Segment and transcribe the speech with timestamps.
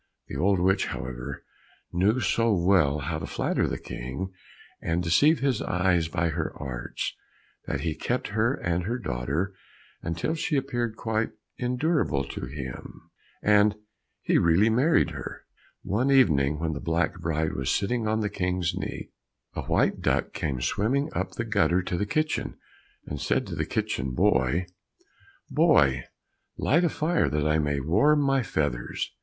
[0.29, 1.45] The old witch, however,
[1.93, 4.33] knew so well how to flatter the King
[4.81, 7.13] and deceive his eyes by her arts,
[7.67, 9.53] that he kept her and her daughter
[10.01, 13.11] until she appeared quite endurable to him,
[13.43, 13.75] and
[14.23, 15.45] he really married her.
[15.83, 19.11] One evening when the black bride was sitting on the King's knee,
[19.53, 22.57] a white duck came swimming up the gutter to the kitchen,
[23.05, 24.65] and said to the kitchen boy,
[25.51, 26.05] "Boy,
[26.57, 29.11] light a fire, that I may warm my feathers."